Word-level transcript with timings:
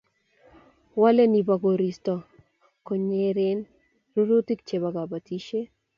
walee 1.01 1.29
ni 1.31 1.41
bo 1.47 1.55
koristo 1.63 2.13
ko 2.85 2.93
nyeren 3.07 3.59
rurutik 4.13 4.59
che 4.67 4.75
bo 4.81 4.89
kabotisie. 4.95 5.61